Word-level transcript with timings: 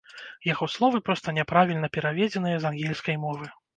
Яго 0.51 0.67
словы 0.75 1.01
проста 1.09 1.33
няправільна 1.39 1.91
пераведзеныя 1.99 2.57
з 2.65 2.71
ангельскай 2.71 3.21
мовы. 3.29 3.45